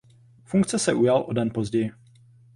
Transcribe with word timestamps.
Funkce 0.47 0.79
se 0.79 0.93
ujal 0.93 1.25
o 1.27 1.33
den 1.33 1.49
později. 1.53 1.91